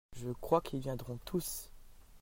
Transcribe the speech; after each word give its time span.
Je 0.15 0.31
crois 0.31 0.61
qu'ils 0.61 0.79
viendront 0.79 1.19
tous. 1.25 1.69